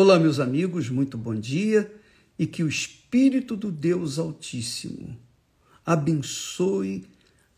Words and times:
Olá, 0.00 0.16
meus 0.16 0.38
amigos, 0.38 0.88
muito 0.88 1.18
bom 1.18 1.34
dia 1.34 1.92
e 2.38 2.46
que 2.46 2.62
o 2.62 2.68
Espírito 2.68 3.56
do 3.56 3.68
Deus 3.72 4.16
Altíssimo 4.16 5.18
abençoe 5.84 7.04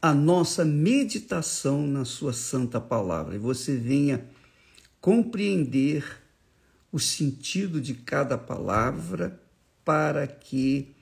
a 0.01 0.15
nossa 0.15 0.65
meditação 0.65 1.87
na 1.87 2.07
Sua 2.07 2.33
Santa 2.33 2.81
Palavra 2.81 3.35
e 3.35 3.39
você 3.39 3.77
venha 3.77 4.25
compreender 5.03 6.03
o 6.91 6.99
sentido 6.99 7.79
de 7.79 7.93
cada 7.93 8.39
palavra 8.39 9.39
para 9.85 10.27
que 10.27 10.95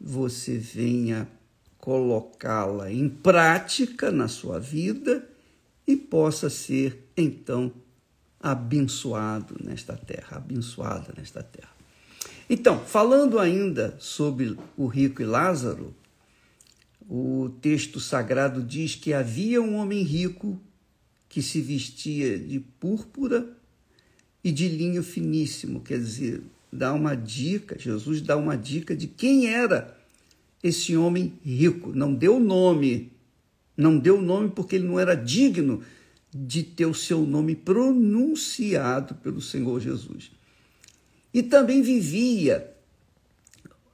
você 0.00 0.58
venha 0.58 1.30
colocá-la 1.78 2.90
em 2.90 3.08
prática 3.08 4.10
na 4.10 4.26
sua 4.26 4.58
vida 4.58 5.24
e 5.86 5.94
possa 5.94 6.50
ser 6.50 7.08
então 7.16 7.72
abençoado 8.40 9.56
nesta 9.62 9.96
terra, 9.96 10.38
abençoada 10.38 11.12
nesta 11.16 11.42
terra. 11.42 11.70
Então, 12.48 12.80
falando 12.80 13.38
ainda 13.38 13.94
sobre 14.00 14.56
o 14.76 14.86
rico 14.86 15.22
e 15.22 15.24
Lázaro, 15.24 15.94
o 17.08 17.50
texto 17.60 18.00
sagrado 18.00 18.62
diz 18.62 18.94
que 18.94 19.12
havia 19.12 19.60
um 19.60 19.76
homem 19.76 20.02
rico 20.02 20.60
que 21.28 21.42
se 21.42 21.60
vestia 21.60 22.38
de 22.38 22.58
púrpura 22.58 23.46
e 24.42 24.50
de 24.50 24.68
linho 24.68 25.02
finíssimo, 25.02 25.80
quer 25.80 25.98
dizer, 25.98 26.42
dá 26.72 26.92
uma 26.92 27.14
dica, 27.14 27.78
Jesus 27.78 28.20
dá 28.20 28.36
uma 28.36 28.56
dica 28.56 28.96
de 28.96 29.06
quem 29.06 29.46
era 29.46 29.96
esse 30.62 30.96
homem 30.96 31.34
rico. 31.44 31.92
Não 31.94 32.14
deu 32.14 32.40
nome, 32.40 33.12
não 33.76 33.98
deu 33.98 34.20
nome 34.20 34.50
porque 34.50 34.76
ele 34.76 34.86
não 34.86 34.98
era 34.98 35.14
digno 35.14 35.82
de 36.32 36.62
ter 36.62 36.86
o 36.86 36.94
seu 36.94 37.26
nome 37.26 37.56
pronunciado 37.56 39.14
pelo 39.16 39.40
Senhor 39.40 39.80
Jesus. 39.80 40.30
E 41.32 41.42
também 41.42 41.82
vivia, 41.82 42.72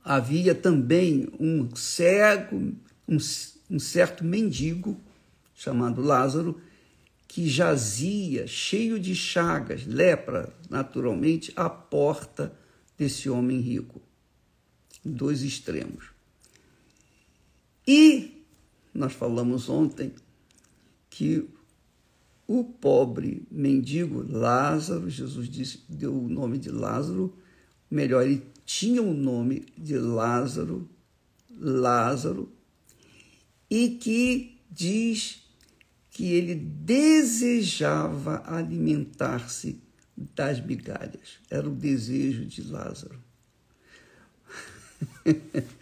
havia 0.05 0.55
também 0.55 1.29
um 1.41 1.75
cego, 1.75 2.57
um, 3.09 3.19
um 3.71 3.79
certo 3.79 4.25
mendigo, 4.25 5.01
chamado 5.55 6.03
Lázaro, 6.03 6.61
que 7.27 7.49
jazia 7.49 8.47
cheio 8.47 8.99
de 8.99 9.15
chagas, 9.15 9.87
lepra, 9.87 10.53
naturalmente, 10.71 11.53
à 11.57 11.69
porta 11.69 12.57
desse 12.97 13.29
homem 13.29 13.61
rico. 13.61 14.01
Dois 15.05 15.43
extremos. 15.43 16.11
E 17.87 18.45
nós 18.93 19.13
falamos 19.13 19.69
ontem 19.69 20.13
que 21.11 21.49
o 22.47 22.63
pobre 22.65 23.47
mendigo 23.51 24.25
Lázaro, 24.29 25.11
Jesus 25.11 25.49
disse, 25.49 25.83
deu 25.89 26.17
o 26.17 26.29
nome 26.29 26.59
de 26.59 26.71
Lázaro, 26.71 27.37
melhor, 27.91 28.25
ele 28.25 28.47
tinha 28.65 29.03
o 29.03 29.13
nome 29.13 29.67
de 29.77 29.99
Lázaro, 29.99 30.89
Lázaro, 31.59 32.53
e 33.69 33.91
que 33.91 34.61
diz 34.71 35.43
que 36.11 36.33
ele 36.33 36.55
desejava 36.55 38.43
alimentar-se 38.47 39.81
das 40.17 40.65
migalhas. 40.65 41.41
Era 41.51 41.69
o 41.69 41.75
desejo 41.75 42.47
de 42.47 42.63
Lázaro. 42.63 43.21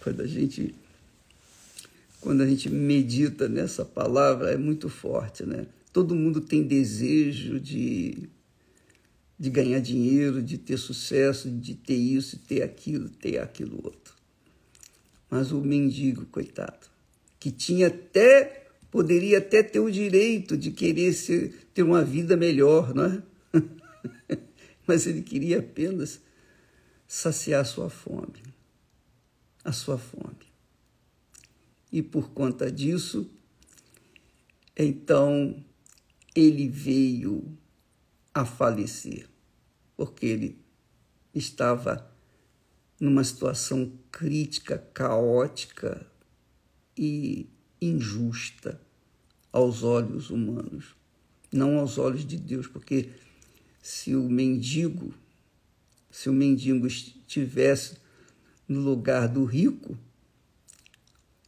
quando 0.00 0.22
a 0.22 0.26
gente 0.26 0.74
quando 2.20 2.42
a 2.42 2.46
gente 2.46 2.68
medita 2.68 3.48
nessa 3.48 3.84
palavra, 3.84 4.52
é 4.52 4.56
muito 4.56 4.88
forte, 4.88 5.44
né? 5.44 5.66
Todo 5.92 6.14
mundo 6.14 6.40
tem 6.40 6.62
desejo 6.62 7.58
de, 7.58 8.28
de 9.38 9.50
ganhar 9.50 9.80
dinheiro, 9.80 10.42
de 10.42 10.58
ter 10.58 10.76
sucesso, 10.76 11.50
de 11.50 11.74
ter 11.74 11.96
isso, 11.96 12.38
ter 12.38 12.62
aquilo, 12.62 13.08
ter 13.08 13.38
aquilo 13.38 13.80
outro. 13.82 14.14
Mas 15.30 15.50
o 15.50 15.60
mendigo, 15.60 16.26
coitado, 16.26 16.86
que 17.38 17.50
tinha 17.50 17.86
até, 17.86 18.66
poderia 18.90 19.38
até 19.38 19.62
ter 19.62 19.80
o 19.80 19.90
direito 19.90 20.56
de 20.56 20.70
querer 20.70 21.14
ser, 21.14 21.68
ter 21.72 21.82
uma 21.82 22.04
vida 22.04 22.36
melhor, 22.36 22.94
não 22.94 23.04
é? 23.04 23.22
Mas 24.86 25.06
ele 25.06 25.22
queria 25.22 25.60
apenas 25.60 26.20
saciar 27.08 27.62
a 27.62 27.64
sua 27.64 27.88
fome, 27.88 28.42
a 29.64 29.72
sua 29.72 29.96
fome 29.96 30.49
e 31.92 32.02
por 32.02 32.30
conta 32.30 32.70
disso, 32.70 33.30
então 34.76 35.64
ele 36.34 36.68
veio 36.68 37.56
a 38.32 38.44
falecer, 38.44 39.28
porque 39.96 40.26
ele 40.26 40.58
estava 41.34 42.10
numa 42.98 43.24
situação 43.24 43.92
crítica, 44.10 44.78
caótica 44.92 46.06
e 46.96 47.48
injusta 47.80 48.80
aos 49.52 49.82
olhos 49.82 50.30
humanos, 50.30 50.94
não 51.52 51.78
aos 51.78 51.98
olhos 51.98 52.24
de 52.24 52.36
Deus, 52.36 52.66
porque 52.66 53.10
se 53.82 54.14
o 54.14 54.28
mendigo, 54.28 55.12
se 56.10 56.28
o 56.28 56.32
mendigo 56.32 56.86
estivesse 56.86 57.96
no 58.68 58.80
lugar 58.80 59.26
do 59.26 59.44
rico, 59.44 59.98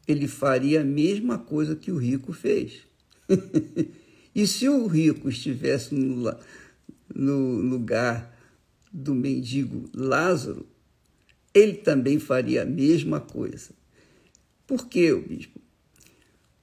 ele 0.06 0.26
faria 0.26 0.80
a 0.80 0.84
mesma 0.84 1.38
coisa 1.38 1.76
que 1.76 1.90
o 1.92 1.96
rico 1.96 2.32
fez. 2.32 2.82
e 4.34 4.46
se 4.46 4.68
o 4.68 4.86
rico 4.86 5.28
estivesse 5.28 5.94
no, 5.94 6.36
no 7.14 7.56
lugar 7.60 8.36
do 8.92 9.14
mendigo 9.14 9.88
Lázaro, 9.94 10.66
ele 11.54 11.74
também 11.74 12.18
faria 12.18 12.62
a 12.62 12.66
mesma 12.66 13.20
coisa. 13.20 13.70
Por 14.66 14.88
quê, 14.88 15.14
bispo? 15.14 15.60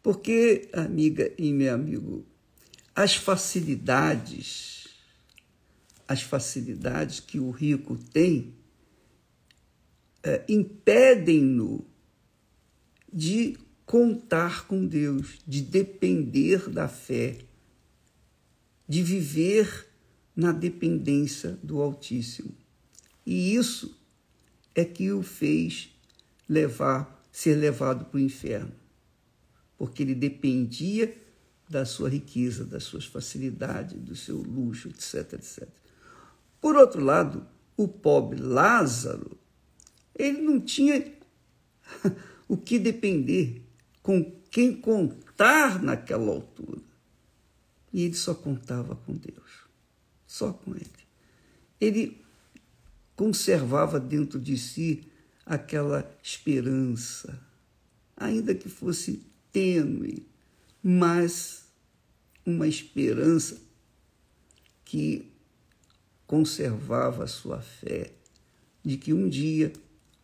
Porque, 0.01 0.69
amiga 0.73 1.31
e 1.37 1.51
meu 1.51 1.73
amigo, 1.73 2.25
as 2.95 3.15
facilidades, 3.15 4.87
as 6.07 6.21
facilidades 6.21 7.19
que 7.19 7.39
o 7.39 7.51
rico 7.51 7.97
tem, 7.97 8.53
é, 10.23 10.43
impedem-no 10.49 11.88
de 13.11 13.57
contar 13.85 14.67
com 14.67 14.85
Deus, 14.85 15.39
de 15.47 15.61
depender 15.61 16.69
da 16.69 16.87
fé, 16.87 17.39
de 18.87 19.01
viver 19.01 19.87
na 20.35 20.51
dependência 20.51 21.59
do 21.63 21.81
Altíssimo. 21.81 22.55
E 23.25 23.55
isso 23.55 23.99
é 24.75 24.85
que 24.85 25.11
o 25.11 25.21
fez 25.21 25.89
levar, 26.47 27.27
ser 27.31 27.55
levado 27.55 28.05
para 28.05 28.17
o 28.17 28.21
inferno, 28.21 28.71
porque 29.77 30.03
ele 30.03 30.15
dependia 30.15 31.15
da 31.69 31.85
sua 31.85 32.09
riqueza, 32.09 32.65
das 32.65 32.83
suas 32.83 33.05
facilidades, 33.05 33.99
do 33.99 34.15
seu 34.15 34.37
luxo, 34.37 34.89
etc, 34.89 35.33
etc. 35.33 35.67
Por 36.59 36.75
outro 36.75 37.03
lado, 37.03 37.45
o 37.77 37.87
pobre 37.87 38.41
Lázaro, 38.41 39.37
ele 40.15 40.41
não 40.41 40.59
tinha 40.59 41.13
o 42.49 42.57
que 42.57 42.79
depender, 42.79 43.61
com 44.01 44.23
quem 44.49 44.75
contar 44.75 45.81
naquela 45.81 46.31
altura. 46.31 46.81
E 47.93 48.03
ele 48.03 48.15
só 48.15 48.33
contava 48.33 48.95
com 48.95 49.13
Deus, 49.13 49.67
só 50.25 50.51
com 50.51 50.75
Ele. 50.75 50.89
Ele 51.79 52.21
conservava 53.15 53.99
dentro 53.99 54.39
de 54.39 54.57
si 54.57 55.03
aquela 55.45 56.09
esperança, 56.23 57.39
ainda 58.17 58.55
que 58.55 58.67
fosse 58.67 59.23
tênue, 59.51 60.25
mas 60.81 61.65
uma 62.45 62.67
esperança 62.67 63.61
que 64.83 65.31
conservava 66.25 67.23
a 67.23 67.27
sua 67.27 67.61
fé 67.61 68.11
de 68.83 68.97
que 68.97 69.13
um 69.13 69.29
dia 69.29 69.71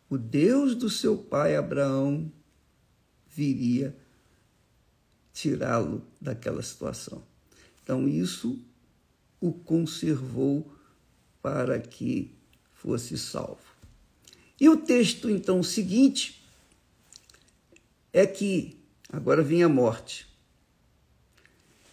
o 0.08 0.16
Deus 0.16 0.74
do 0.74 0.88
seu 0.88 1.18
pai 1.18 1.56
Abraão 1.56 2.30
viria 3.28 3.96
tirá-lo 5.32 6.06
daquela 6.20 6.62
situação. 6.62 7.22
Então, 7.82 8.08
isso 8.08 8.58
o 9.40 9.52
conservou 9.52 10.72
para 11.42 11.78
que 11.78 12.34
fosse 12.72 13.18
salvo. 13.18 13.76
E 14.58 14.68
o 14.68 14.76
texto, 14.76 15.28
então, 15.28 15.62
seguinte 15.62 16.42
é 18.12 18.26
que, 18.26 18.76
agora 19.12 19.42
vem 19.42 19.62
a 19.62 19.68
morte. 19.68 20.26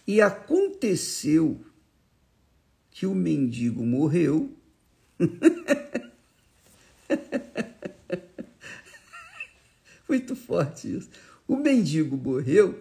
E 0.06 0.20
aconteceu 0.20 1.62
que 2.90 3.06
o 3.06 3.14
mendigo 3.14 3.84
morreu. 3.84 4.56
Muito 10.14 10.36
forte 10.36 10.96
isso. 10.96 11.08
O 11.46 11.56
mendigo 11.56 12.16
morreu 12.16 12.80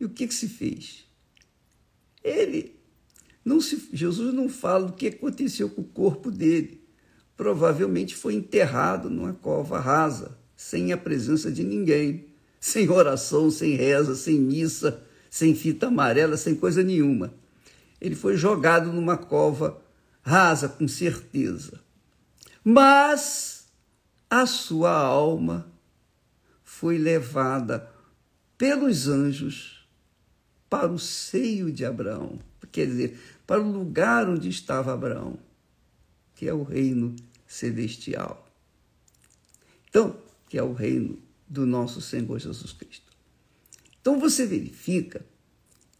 e 0.00 0.06
o 0.06 0.08
que, 0.08 0.26
que 0.26 0.32
se 0.32 0.48
fez? 0.48 1.04
Ele 2.22 2.74
não 3.44 3.60
se, 3.60 3.90
Jesus 3.92 4.32
não 4.32 4.48
fala 4.48 4.86
o 4.86 4.92
que 4.94 5.08
aconteceu 5.08 5.68
com 5.68 5.82
o 5.82 5.84
corpo 5.84 6.30
dele. 6.30 6.82
Provavelmente 7.36 8.16
foi 8.16 8.32
enterrado 8.32 9.10
numa 9.10 9.34
cova 9.34 9.78
rasa, 9.78 10.38
sem 10.56 10.92
a 10.92 10.96
presença 10.96 11.52
de 11.52 11.62
ninguém, 11.62 12.24
sem 12.58 12.88
oração, 12.88 13.50
sem 13.50 13.74
reza, 13.74 14.14
sem 14.14 14.40
missa, 14.40 15.04
sem 15.28 15.54
fita 15.54 15.88
amarela, 15.88 16.38
sem 16.38 16.54
coisa 16.54 16.82
nenhuma. 16.82 17.34
Ele 18.00 18.14
foi 18.14 18.34
jogado 18.34 18.90
numa 18.90 19.18
cova 19.18 19.78
rasa, 20.22 20.70
com 20.70 20.88
certeza. 20.88 21.82
Mas 22.64 23.53
a 24.28 24.46
sua 24.46 24.92
alma 24.92 25.70
foi 26.62 26.98
levada 26.98 27.90
pelos 28.58 29.08
anjos 29.08 29.88
para 30.68 30.90
o 30.90 30.98
seio 30.98 31.70
de 31.70 31.84
Abraão. 31.84 32.38
Quer 32.72 32.86
dizer, 32.86 33.20
para 33.46 33.62
o 33.62 33.70
lugar 33.70 34.28
onde 34.28 34.48
estava 34.48 34.92
Abraão, 34.92 35.38
que 36.34 36.48
é 36.48 36.52
o 36.52 36.64
reino 36.64 37.14
celestial. 37.46 38.48
Então, 39.88 40.18
que 40.48 40.58
é 40.58 40.62
o 40.62 40.72
reino 40.72 41.18
do 41.48 41.64
nosso 41.64 42.00
Senhor 42.00 42.38
Jesus 42.38 42.72
Cristo. 42.72 43.12
Então 44.00 44.18
você 44.18 44.44
verifica 44.44 45.24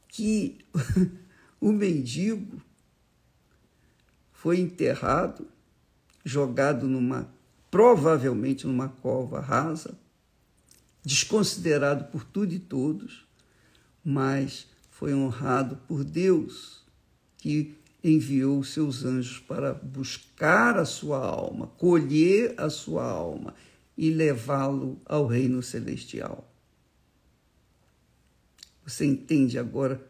que 0.08 0.58
o 1.60 1.72
mendigo 1.72 2.60
foi 4.32 4.58
enterrado, 4.58 5.46
jogado 6.24 6.86
numa, 6.86 7.32
provavelmente 7.74 8.68
numa 8.68 8.88
cova 8.88 9.40
rasa, 9.40 9.98
desconsiderado 11.04 12.04
por 12.04 12.22
tudo 12.22 12.54
e 12.54 12.58
todos, 12.60 13.26
mas 14.04 14.68
foi 14.92 15.12
honrado 15.12 15.74
por 15.88 16.04
Deus 16.04 16.84
que 17.36 17.74
enviou 18.04 18.62
seus 18.62 19.04
anjos 19.04 19.40
para 19.40 19.74
buscar 19.74 20.78
a 20.78 20.84
sua 20.84 21.18
alma, 21.18 21.66
colher 21.66 22.54
a 22.56 22.70
sua 22.70 23.02
alma 23.10 23.52
e 23.98 24.08
levá-lo 24.08 25.00
ao 25.04 25.26
reino 25.26 25.60
celestial. 25.60 26.48
Você 28.86 29.04
entende 29.04 29.58
agora 29.58 30.00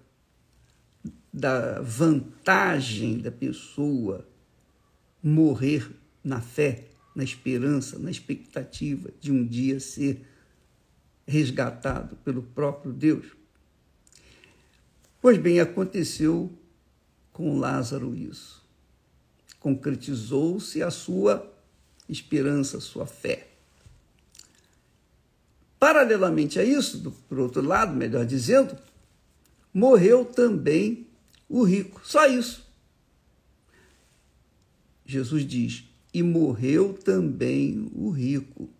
da 1.32 1.80
vantagem 1.80 3.20
da 3.20 3.32
pessoa 3.32 4.28
morrer 5.22 5.90
na 6.22 6.42
fé, 6.42 6.90
na 7.14 7.22
esperança, 7.22 7.98
na 7.98 8.10
expectativa 8.10 9.10
de 9.20 9.30
um 9.30 9.46
dia 9.46 9.78
ser 9.78 10.26
resgatado 11.26 12.16
pelo 12.16 12.42
próprio 12.42 12.92
Deus? 12.92 13.26
Pois 15.20 15.38
bem, 15.38 15.60
aconteceu 15.60 16.52
com 17.32 17.58
Lázaro 17.58 18.14
isso. 18.14 18.62
Concretizou-se 19.58 20.82
a 20.82 20.90
sua 20.90 21.50
esperança, 22.08 22.76
a 22.76 22.80
sua 22.80 23.06
fé. 23.06 23.48
Paralelamente 25.78 26.58
a 26.58 26.64
isso, 26.64 27.10
por 27.28 27.38
outro 27.38 27.62
lado, 27.62 27.94
melhor 27.94 28.26
dizendo, 28.26 28.76
morreu 29.72 30.24
também 30.24 31.06
o 31.48 31.62
rico. 31.62 32.00
Só 32.04 32.26
isso. 32.26 32.66
Jesus 35.04 35.46
diz: 35.46 35.84
e 36.14 36.22
morreu 36.22 36.94
também 36.94 37.90
o 37.92 38.08
rico, 38.08 38.70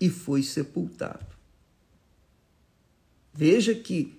e 0.00 0.08
foi 0.08 0.44
sepultado. 0.44 1.26
Veja 3.34 3.74
que 3.74 4.16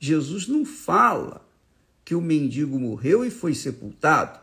Jesus 0.00 0.48
não 0.48 0.64
fala 0.64 1.46
que 2.04 2.16
o 2.16 2.20
mendigo 2.20 2.78
morreu 2.78 3.24
e 3.24 3.30
foi 3.30 3.54
sepultado, 3.54 4.40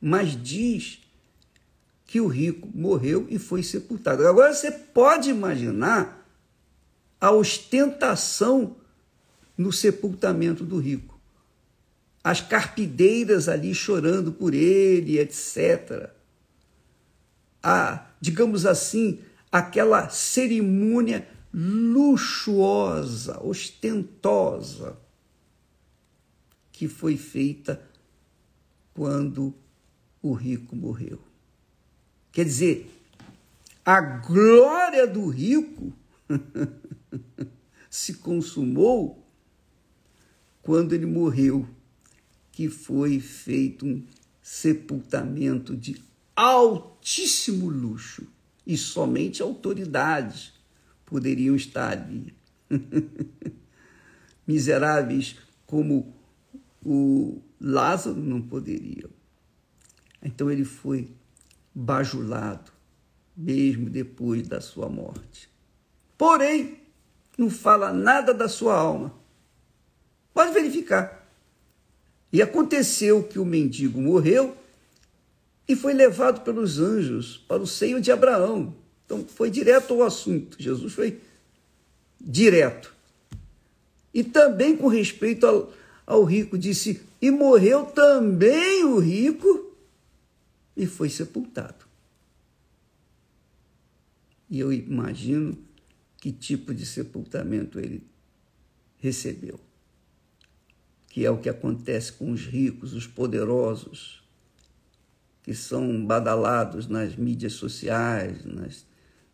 mas 0.00 0.36
diz 0.42 0.98
que 2.04 2.20
o 2.20 2.26
rico 2.26 2.68
morreu 2.74 3.26
e 3.30 3.38
foi 3.38 3.62
sepultado. 3.62 4.26
Agora 4.26 4.52
você 4.52 4.70
pode 4.70 5.30
imaginar 5.30 6.28
a 7.20 7.30
ostentação 7.30 8.76
no 9.56 9.72
sepultamento 9.72 10.64
do 10.64 10.78
rico. 10.78 11.18
As 12.22 12.40
carpideiras 12.40 13.48
ali 13.48 13.74
chorando 13.74 14.32
por 14.32 14.52
ele, 14.52 15.18
etc. 15.18 16.13
A, 17.66 18.10
digamos 18.20 18.66
assim, 18.66 19.20
aquela 19.50 20.10
cerimônia 20.10 21.26
luxuosa, 21.52 23.40
ostentosa 23.42 24.98
que 26.70 26.88
foi 26.88 27.16
feita 27.16 27.80
quando 28.92 29.54
o 30.20 30.32
rico 30.34 30.76
morreu. 30.76 31.20
Quer 32.32 32.44
dizer, 32.44 32.90
a 33.84 34.00
glória 34.00 35.06
do 35.06 35.28
rico 35.28 35.92
se 37.88 38.14
consumou 38.14 39.24
quando 40.62 40.94
ele 40.94 41.06
morreu, 41.06 41.68
que 42.50 42.68
foi 42.68 43.20
feito 43.20 43.86
um 43.86 44.04
sepultamento 44.42 45.76
de 45.76 46.02
altíssimo 46.34 47.68
luxo 47.68 48.26
e 48.66 48.76
somente 48.76 49.42
autoridades 49.42 50.52
poderiam 51.04 51.54
estar 51.54 51.92
ali. 51.92 52.34
Miseráveis 54.46 55.36
como 55.66 56.14
o 56.84 57.40
Lázaro 57.60 58.20
não 58.20 58.42
poderia. 58.42 59.08
Então 60.22 60.50
ele 60.50 60.64
foi 60.64 61.10
bajulado, 61.74 62.72
mesmo 63.36 63.88
depois 63.90 64.46
da 64.46 64.60
sua 64.60 64.88
morte. 64.88 65.48
Porém, 66.16 66.78
não 67.36 67.50
fala 67.50 67.92
nada 67.92 68.32
da 68.32 68.48
sua 68.48 68.74
alma. 68.76 69.14
Pode 70.32 70.52
verificar. 70.52 71.28
E 72.32 72.42
aconteceu 72.42 73.22
que 73.22 73.38
o 73.38 73.44
mendigo 73.44 74.00
morreu 74.00 74.56
e 75.66 75.74
foi 75.74 75.94
levado 75.94 76.42
pelos 76.42 76.78
anjos 76.78 77.38
para 77.48 77.62
o 77.62 77.66
seio 77.66 78.00
de 78.00 78.12
Abraão. 78.12 78.74
Então 79.04 79.24
foi 79.26 79.50
direto 79.50 79.94
ao 79.94 80.02
assunto. 80.02 80.56
Jesus 80.60 80.92
foi 80.92 81.20
direto. 82.20 82.94
E 84.12 84.22
também 84.22 84.76
com 84.76 84.86
respeito 84.86 85.46
ao, 85.46 85.72
ao 86.06 86.24
rico, 86.24 86.56
disse: 86.56 87.02
E 87.20 87.30
morreu 87.30 87.86
também 87.86 88.84
o 88.84 88.98
rico 88.98 89.74
e 90.76 90.86
foi 90.86 91.08
sepultado. 91.08 91.84
E 94.48 94.60
eu 94.60 94.72
imagino 94.72 95.58
que 96.20 96.30
tipo 96.32 96.74
de 96.74 96.86
sepultamento 96.86 97.78
ele 97.78 98.02
recebeu. 98.98 99.58
Que 101.08 101.24
é 101.24 101.30
o 101.30 101.38
que 101.38 101.48
acontece 101.48 102.12
com 102.12 102.30
os 102.30 102.46
ricos, 102.46 102.92
os 102.92 103.06
poderosos, 103.06 104.23
que 105.44 105.54
são 105.54 106.04
badalados 106.06 106.88
nas 106.88 107.14
mídias 107.16 107.52
sociais, 107.52 108.42
nas, 108.46 108.86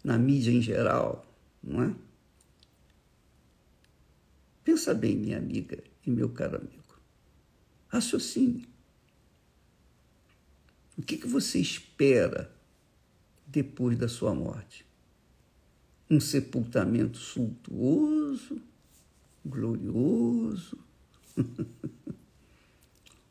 na 0.03 0.19
mídia 0.19 0.51
em 0.51 0.61
geral, 0.61 1.25
não 1.63 1.85
é? 1.85 1.95
Pensa 4.65 4.93
bem, 4.93 5.17
minha 5.17 5.39
amiga 5.39 5.81
e 6.05 6.11
meu 6.11 6.29
caro 6.29 6.57
amigo. 6.57 6.99
Raciocine. 7.87 8.69
O 10.99 11.03
que, 11.03 11.17
que 11.17 11.29
você 11.29 11.61
espera 11.61 12.53
depois 13.47 13.97
da 13.97 14.09
sua 14.09 14.35
morte? 14.35 14.85
Um 16.11 16.19
sepultamento 16.19 17.19
suntuoso, 17.19 18.61
glorioso? 19.47 20.77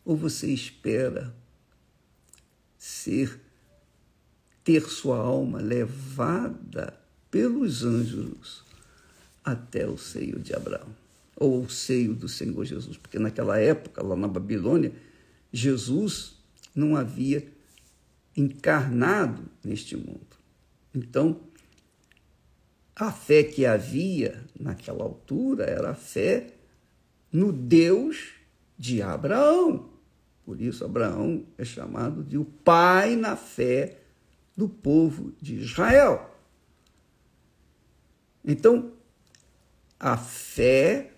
Ou 0.05 0.15
você 0.15 0.50
espera 0.50 1.36
ser 3.00 3.39
ter 4.63 4.89
sua 4.89 5.18
alma 5.18 5.60
levada 5.60 7.00
pelos 7.32 7.84
anjos 7.84 8.63
até 9.44 9.88
o 9.88 9.98
seio 9.98 10.39
de 10.39 10.53
Abraão? 10.53 11.00
ou 11.39 11.62
o 11.62 11.70
seio 11.70 12.13
do 12.13 12.27
Senhor 12.27 12.65
Jesus, 12.65 12.98
porque 12.98 13.18
naquela 13.18 13.58
época, 13.58 14.03
lá 14.03 14.15
na 14.15 14.27
Babilônia, 14.27 14.91
Jesus 15.51 16.36
não 16.75 16.96
havia 16.96 17.48
encarnado 18.36 19.44
neste 19.63 19.96
mundo. 19.96 20.20
Então, 20.94 21.39
a 22.94 23.12
fé 23.12 23.44
que 23.44 23.65
havia 23.65 24.44
naquela 24.60 25.03
altura 25.03 25.63
era 25.63 25.91
a 25.91 25.96
fé 25.96 26.48
no 27.32 27.53
Deus 27.53 28.34
de 28.77 29.01
Abraão. 29.01 29.89
Por 30.50 30.60
isso, 30.60 30.84
Abraão 30.84 31.46
é 31.60 31.63
chamado 31.63 32.24
de 32.24 32.36
o 32.36 32.44
pai 32.44 33.15
na 33.15 33.36
fé 33.36 34.00
do 34.58 34.68
povo 34.68 35.32
de 35.39 35.58
Israel. 35.60 36.36
Então, 38.44 38.94
a 40.00 40.18
fé 40.18 41.12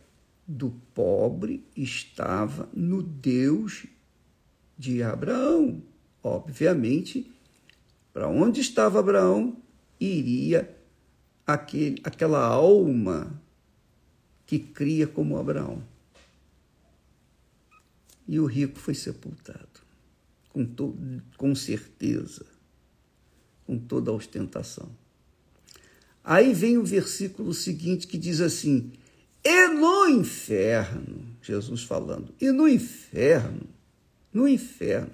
do 0.46 0.72
pobre 0.94 1.66
estava 1.78 2.68
no 2.74 3.02
Deus 3.02 3.86
de 4.78 5.02
Abraão. 5.02 5.82
Obviamente, 6.22 7.32
para 8.12 8.28
onde 8.28 8.60
estava 8.60 9.00
Abraão, 9.00 9.56
iria 9.98 10.78
aquele, 11.48 12.02
aquela 12.04 12.46
alma 12.46 13.42
que 14.46 14.60
cria 14.60 15.08
como 15.08 15.38
Abraão. 15.38 15.90
E 18.28 18.40
o 18.40 18.46
rico 18.46 18.80
foi 18.80 18.94
sepultado, 18.94 19.82
com, 20.50 20.66
to, 20.66 20.96
com 21.38 21.54
certeza, 21.56 22.46
com 23.66 23.78
toda 23.78 24.12
a 24.12 24.14
ostentação. 24.14 24.90
Aí 26.24 26.54
vem 26.54 26.78
o 26.78 26.84
versículo 26.84 27.54
seguinte 27.54 28.08
que 28.08 28.18
diz 28.18 28.42
assim: 28.42 28.94
E 29.44 29.68
no 29.68 30.08
inferno, 30.08 31.36
Jesus 31.42 31.84
falando, 31.84 32.34
e 32.40 32.52
no 32.52 32.68
inferno, 32.68 33.68
no 34.32 34.48
inferno, 34.48 35.12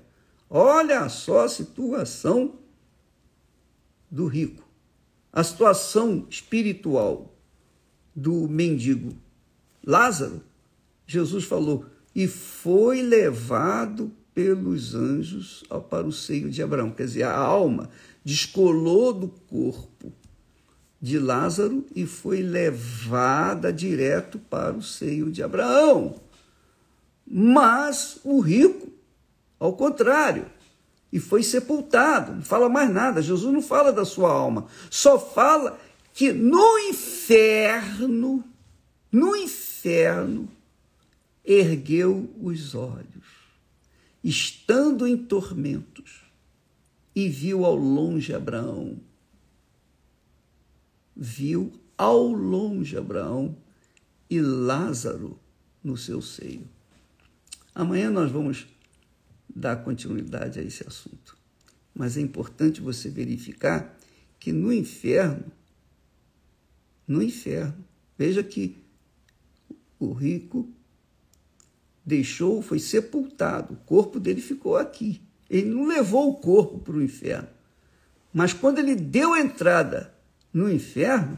olha 0.49 1.07
só 1.09 1.45
a 1.45 1.49
situação 1.49 2.59
do 4.11 4.27
rico, 4.27 4.67
a 5.31 5.43
situação 5.43 6.25
espiritual 6.29 7.33
do 8.15 8.47
mendigo 8.49 9.15
Lázaro. 9.85 10.41
Jesus 11.05 11.45
falou: 11.45 11.85
e 12.17 12.27
foi 12.27 13.03
levado 13.03 14.12
pelos 14.33 14.95
anjos 14.95 15.63
para 15.88 16.07
o 16.07 16.12
seio 16.12 16.50
de 16.50 16.63
Abraão. 16.63 16.89
Quer 16.89 17.05
dizer, 17.05 17.21
a 17.21 17.38
alma 17.38 17.91
descolou 18.25 19.13
do 19.13 19.27
corpo 19.27 20.12
de 21.00 21.19
Lázaro 21.19 21.86
e 21.95 22.07
foi 22.07 22.41
levada 22.41 23.71
direto 23.71 24.39
para 24.39 24.75
o 24.75 24.81
seio 24.81 25.29
de 25.29 25.43
Abraão. 25.43 26.15
Mas 27.24 28.17
o 28.24 28.39
rico, 28.39 28.91
ao 29.59 29.74
contrário, 29.74 30.47
e 31.13 31.19
foi 31.19 31.43
sepultado. 31.43 32.33
Não 32.33 32.41
fala 32.41 32.67
mais 32.67 32.89
nada. 32.89 33.21
Jesus 33.21 33.53
não 33.53 33.62
fala 33.62 33.93
da 33.93 34.03
sua 34.03 34.31
alma, 34.31 34.65
só 34.89 35.19
fala 35.19 35.79
que 36.15 36.33
no 36.33 36.79
inferno, 36.79 38.43
no 39.12 39.36
inferno, 39.36 40.50
ergueu 41.47 42.29
os 42.39 42.75
olhos, 42.75 43.25
estando 44.23 45.07
em 45.07 45.17
tormentos, 45.17 46.21
e 47.15 47.27
viu 47.27 47.65
ao 47.65 47.75
longe 47.75 48.33
Abraão 48.33 48.99
viu 51.17 51.73
ao 51.97 52.27
longe 52.27 52.95
Abraão 52.95 53.57
e 54.29 54.39
Lázaro 54.39 55.39
no 55.83 55.97
seu 55.97 56.21
seio. 56.21 56.67
Amanhã 57.73 58.11
nós 58.11 58.31
vamos 58.31 58.67
dar 59.53 59.77
continuidade 59.77 60.59
a 60.59 60.63
esse 60.63 60.85
assunto. 60.87 61.35
Mas 61.93 62.15
é 62.15 62.21
importante 62.21 62.79
você 62.79 63.09
verificar 63.09 63.97
que 64.39 64.51
no 64.51 64.71
inferno, 64.71 65.51
no 67.07 67.23
inferno, 67.23 67.83
veja 68.15 68.43
que 68.43 68.77
o 69.99 70.13
rico 70.13 70.69
deixou, 72.07 72.61
foi 72.61 72.79
sepultado, 72.79 73.73
o 73.73 73.77
corpo 73.85 74.17
dele 74.17 74.39
ficou 74.39 74.77
aqui. 74.77 75.21
Ele 75.49 75.69
não 75.69 75.85
levou 75.85 76.29
o 76.29 76.35
corpo 76.35 76.79
para 76.79 76.95
o 76.95 77.03
inferno. 77.03 77.49
Mas 78.33 78.53
quando 78.53 78.79
ele 78.79 78.95
deu 78.95 79.35
entrada 79.35 80.13
no 80.53 80.71
inferno, 80.71 81.37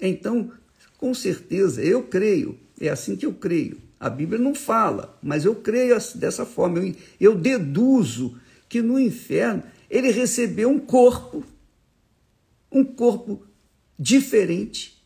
então, 0.00 0.50
com 0.98 1.14
certeza, 1.14 1.80
eu 1.82 2.02
creio, 2.02 2.58
é 2.80 2.88
assim 2.88 3.14
que 3.14 3.24
eu 3.24 3.32
creio. 3.32 3.80
A 4.00 4.10
Bíblia 4.10 4.40
não 4.40 4.56
fala, 4.56 5.16
mas 5.22 5.44
eu 5.44 5.54
creio 5.54 5.96
dessa 6.16 6.44
forma. 6.44 6.80
Eu, 6.80 6.94
eu 7.20 7.34
deduzo 7.36 8.36
que 8.68 8.82
no 8.82 8.98
inferno 8.98 9.62
ele 9.88 10.10
recebeu 10.10 10.68
um 10.68 10.80
corpo, 10.80 11.44
um 12.72 12.82
corpo 12.82 13.46
diferente, 13.96 15.00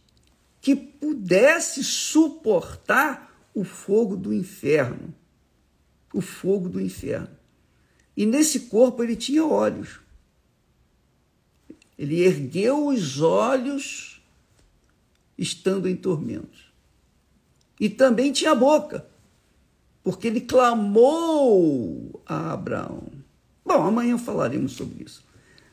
que 0.63 0.75
pudesse 0.75 1.85
suportar 1.85 3.27
o 3.57 3.65
fogo 3.65 4.15
do 4.15 4.35
inferno. 4.35 5.15
O 6.13 6.21
fogo 6.21 6.69
do 6.69 6.79
inferno. 6.79 7.35
E 8.15 8.27
nesse 8.27 8.61
corpo 8.61 9.03
ele 9.03 9.17
tinha 9.17 9.45
olhos. 9.47 9.99
Ele 11.99 12.21
ergueu 12.23 12.89
os 12.89 13.23
olhos 13.23 14.23
estando 15.39 15.89
em 15.89 15.97
tormentos. 15.97 16.71
E 17.81 17.89
também 17.89 18.31
tinha 18.31 18.55
boca, 18.55 19.07
porque 20.03 20.27
ele 20.27 20.43
clamou 20.43 22.23
a 22.27 22.53
Abraão. 22.53 23.05
Bom, 23.65 23.83
amanhã 23.83 24.19
falaremos 24.19 24.73
sobre 24.73 25.05
isso. 25.05 25.25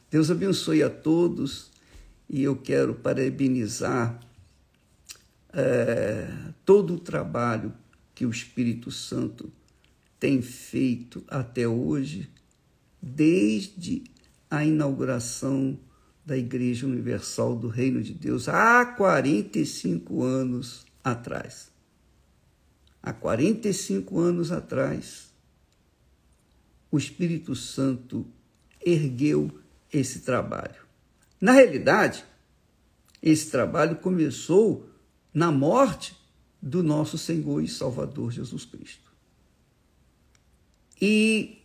Deus 0.09 0.31
abençoe 0.31 0.81
a 0.83 0.89
todos 0.89 1.69
e 2.29 2.43
eu 2.43 2.55
quero 2.55 2.95
parabenizar 2.95 4.19
é, 5.53 6.27
todo 6.65 6.95
o 6.95 6.99
trabalho 6.99 7.73
que 8.15 8.25
o 8.25 8.31
Espírito 8.31 8.91
Santo 8.91 9.51
tem 10.19 10.41
feito 10.41 11.23
até 11.27 11.67
hoje, 11.67 12.29
desde 13.01 14.03
a 14.49 14.63
inauguração 14.63 15.77
da 16.25 16.37
Igreja 16.37 16.87
Universal 16.87 17.55
do 17.55 17.67
Reino 17.67 18.01
de 18.01 18.13
Deus 18.13 18.47
há 18.47 18.85
45 18.85 20.23
anos 20.23 20.85
atrás. 21.03 21.71
Há 23.01 23.11
45 23.11 24.17
anos 24.19 24.51
atrás, 24.51 25.33
o 26.89 26.97
Espírito 26.97 27.53
Santo 27.53 28.25
ergueu 28.85 29.59
esse 29.91 30.21
trabalho. 30.21 30.81
Na 31.41 31.51
realidade, 31.51 32.23
esse 33.21 33.51
trabalho 33.51 33.97
começou 33.97 34.92
na 35.33 35.51
morte 35.51 36.15
do 36.61 36.83
nosso 36.83 37.17
Senhor 37.17 37.61
e 37.61 37.67
Salvador 37.67 38.31
Jesus 38.31 38.63
Cristo. 38.65 39.11
E 41.01 41.57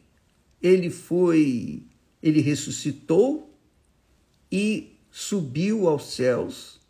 ele 0.60 0.90
foi, 0.90 1.86
ele 2.22 2.40
ressuscitou 2.40 3.56
e 4.50 4.96
subiu 5.10 5.88
aos 5.88 6.14
céus 6.14 6.80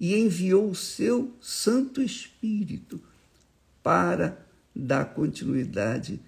e 0.00 0.14
enviou 0.14 0.70
o 0.70 0.74
seu 0.74 1.36
Santo 1.40 2.00
Espírito 2.00 3.02
para 3.82 4.46
dar 4.74 5.06
continuidade 5.14 6.20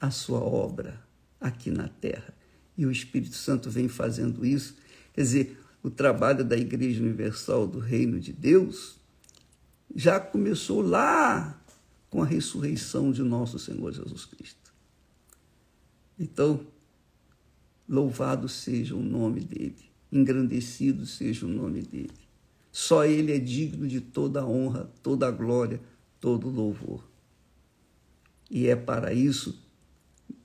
à 0.00 0.10
sua 0.10 0.40
obra 0.40 1.02
aqui 1.40 1.70
na 1.70 1.88
terra. 1.88 2.34
E 2.76 2.86
o 2.86 2.90
Espírito 2.90 3.34
Santo 3.34 3.70
vem 3.70 3.88
fazendo 3.88 4.46
isso. 4.46 4.76
Quer 5.12 5.22
dizer, 5.22 5.58
o 5.82 5.90
trabalho 5.90 6.44
da 6.44 6.56
Igreja 6.56 7.02
Universal 7.02 7.66
do 7.66 7.78
Reino 7.78 8.20
de 8.20 8.32
Deus 8.32 8.97
já 9.94 10.20
começou 10.20 10.82
lá 10.82 11.60
com 12.10 12.22
a 12.22 12.26
ressurreição 12.26 13.10
de 13.10 13.22
nosso 13.22 13.58
Senhor 13.58 13.92
Jesus 13.92 14.24
Cristo. 14.24 14.72
Então, 16.18 16.66
Louvado 17.88 18.50
seja 18.50 18.94
o 18.94 19.02
nome 19.02 19.40
dele, 19.40 19.90
engrandecido 20.12 21.06
seja 21.06 21.46
o 21.46 21.48
nome 21.48 21.80
dele. 21.80 22.12
Só 22.70 23.06
ele 23.06 23.32
é 23.32 23.38
digno 23.38 23.88
de 23.88 23.98
toda 23.98 24.42
a 24.42 24.46
honra, 24.46 24.90
toda 25.02 25.26
a 25.26 25.30
glória, 25.30 25.80
todo 26.20 26.48
o 26.48 26.50
louvor. 26.50 27.02
E 28.50 28.66
é 28.66 28.76
para 28.76 29.14
isso, 29.14 29.58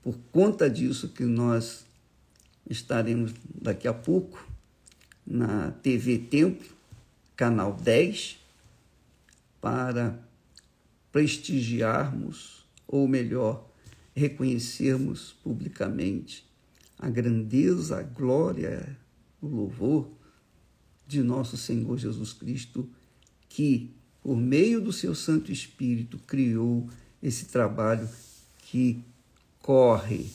por 0.02 0.16
conta 0.32 0.70
disso, 0.70 1.10
que 1.10 1.24
nós 1.24 1.84
estaremos 2.68 3.34
daqui 3.54 3.86
a 3.86 3.92
pouco 3.92 4.42
na 5.26 5.70
TV 5.70 6.16
Templo, 6.16 6.74
canal 7.36 7.74
10, 7.74 8.38
para 9.64 10.22
prestigiarmos, 11.10 12.66
ou 12.86 13.08
melhor, 13.08 13.66
reconhecermos 14.14 15.32
publicamente 15.42 16.46
a 16.98 17.08
grandeza, 17.08 17.98
a 17.98 18.02
glória, 18.02 18.94
o 19.40 19.46
louvor 19.46 20.10
de 21.06 21.22
nosso 21.22 21.56
Senhor 21.56 21.96
Jesus 21.96 22.34
Cristo, 22.34 22.86
que, 23.48 23.90
por 24.22 24.36
meio 24.36 24.82
do 24.82 24.92
seu 24.92 25.14
Santo 25.14 25.50
Espírito, 25.50 26.18
criou 26.26 26.90
esse 27.22 27.46
trabalho 27.46 28.06
que 28.58 29.02
corre 29.60 30.30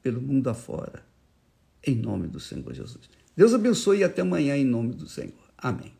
pelo 0.00 0.22
mundo 0.22 0.48
afora, 0.48 1.04
em 1.84 1.96
nome 1.96 2.28
do 2.28 2.38
Senhor 2.38 2.72
Jesus. 2.72 3.10
Deus 3.36 3.52
abençoe 3.52 3.98
e 3.98 4.04
até 4.04 4.22
amanhã, 4.22 4.56
em 4.56 4.64
nome 4.64 4.94
do 4.94 5.08
Senhor. 5.08 5.34
Amém. 5.58 5.99